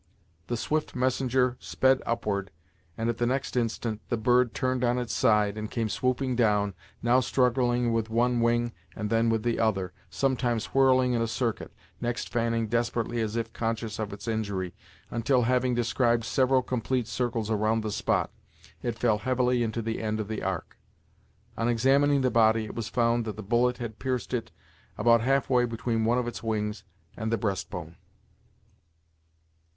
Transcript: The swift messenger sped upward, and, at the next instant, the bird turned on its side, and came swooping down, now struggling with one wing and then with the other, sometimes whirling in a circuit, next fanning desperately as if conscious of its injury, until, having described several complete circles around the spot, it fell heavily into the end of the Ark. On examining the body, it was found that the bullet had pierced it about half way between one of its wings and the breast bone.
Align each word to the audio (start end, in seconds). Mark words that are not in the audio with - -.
The 0.47 0.57
swift 0.57 0.95
messenger 0.95 1.57
sped 1.59 2.01
upward, 2.07 2.49
and, 2.97 3.07
at 3.07 3.19
the 3.19 3.27
next 3.27 3.55
instant, 3.55 4.01
the 4.09 4.17
bird 4.17 4.55
turned 4.55 4.83
on 4.83 4.97
its 4.97 5.13
side, 5.13 5.59
and 5.59 5.69
came 5.69 5.89
swooping 5.89 6.35
down, 6.35 6.73
now 7.03 7.19
struggling 7.19 7.93
with 7.93 8.09
one 8.09 8.39
wing 8.41 8.71
and 8.95 9.11
then 9.11 9.29
with 9.29 9.43
the 9.43 9.59
other, 9.59 9.93
sometimes 10.09 10.73
whirling 10.73 11.13
in 11.13 11.21
a 11.21 11.27
circuit, 11.27 11.71
next 12.01 12.29
fanning 12.33 12.65
desperately 12.65 13.21
as 13.21 13.35
if 13.35 13.53
conscious 13.53 13.99
of 13.99 14.11
its 14.11 14.27
injury, 14.27 14.73
until, 15.11 15.43
having 15.43 15.75
described 15.75 16.23
several 16.25 16.63
complete 16.63 17.07
circles 17.07 17.51
around 17.51 17.83
the 17.83 17.91
spot, 17.91 18.31
it 18.81 18.97
fell 18.97 19.19
heavily 19.19 19.61
into 19.61 19.83
the 19.83 20.01
end 20.01 20.19
of 20.19 20.27
the 20.27 20.41
Ark. 20.41 20.79
On 21.59 21.69
examining 21.69 22.21
the 22.21 22.31
body, 22.31 22.65
it 22.65 22.73
was 22.73 22.89
found 22.89 23.23
that 23.25 23.35
the 23.35 23.43
bullet 23.43 23.77
had 23.77 23.99
pierced 23.99 24.33
it 24.33 24.49
about 24.97 25.21
half 25.21 25.47
way 25.47 25.65
between 25.65 26.05
one 26.05 26.17
of 26.17 26.27
its 26.27 26.41
wings 26.41 26.85
and 27.15 27.31
the 27.31 27.37
breast 27.37 27.69
bone. 27.69 27.97